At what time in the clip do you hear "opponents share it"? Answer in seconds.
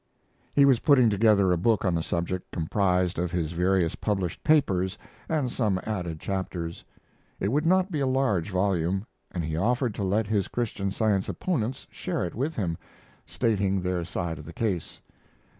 11.29-12.33